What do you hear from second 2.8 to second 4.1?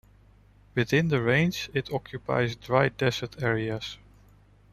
desert areas.